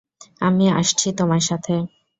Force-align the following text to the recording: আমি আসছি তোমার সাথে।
আমি 0.41 0.65
আসছি 0.71 1.07
তোমার 1.17 1.41
সাথে। 1.41 1.73